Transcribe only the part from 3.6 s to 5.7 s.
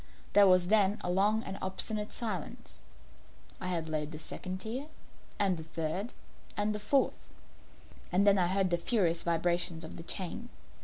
laid the second tier, and the